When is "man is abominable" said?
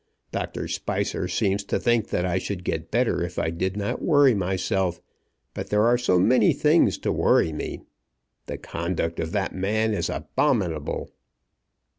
9.53-11.11